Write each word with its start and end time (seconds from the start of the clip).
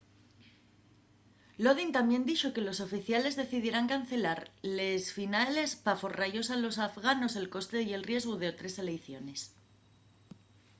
lodin 1.65 1.89
tamién 1.97 2.23
dixo 2.29 2.53
que 2.55 2.65
los 2.67 2.81
oficiales 2.87 3.37
decidieran 3.41 3.89
cancelar 3.93 4.39
les 4.77 5.03
finales 5.17 5.69
p'aforra-yos 5.83 6.47
a 6.49 6.61
los 6.63 6.77
afganos 6.89 7.33
el 7.41 7.51
coste 7.55 7.77
y 7.87 7.89
el 7.97 8.07
riesgu 8.09 8.33
d'otres 8.37 8.75
eleiciones 8.83 9.39